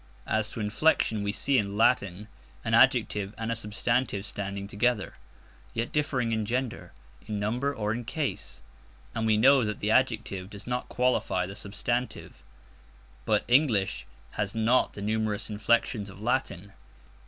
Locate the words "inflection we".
0.59-1.31